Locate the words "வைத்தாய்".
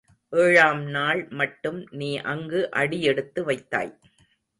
3.43-3.93